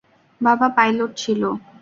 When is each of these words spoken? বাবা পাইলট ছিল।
বাবা 0.41 0.67
পাইলট 0.77 1.11
ছিল। 1.17 1.41